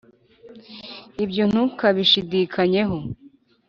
[1.23, 2.97] ibyo ntukabishidikanyeho